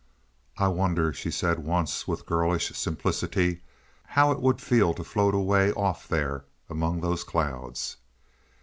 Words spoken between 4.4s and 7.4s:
would feel to float away off there among those